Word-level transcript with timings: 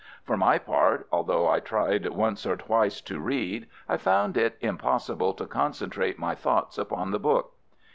For 0.23 0.35
my 0.35 0.57
part, 0.57 1.07
although 1.11 1.47
I 1.47 1.59
tried 1.59 2.07
once 2.09 2.43
or 2.47 2.57
twice 2.57 3.01
to 3.01 3.19
read, 3.19 3.67
I 3.87 3.97
found 3.97 4.35
it 4.35 4.57
impossible 4.59 5.35
to 5.35 5.45
concentrate 5.45 6.17
my 6.17 6.33
thoughts 6.33 6.79
upon 6.79 7.11
the 7.11 7.19
book. 7.19 7.53